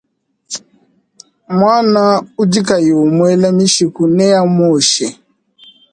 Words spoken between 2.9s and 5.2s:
umuela mishiku neamuoshe.